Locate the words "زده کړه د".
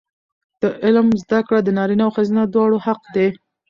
1.21-1.69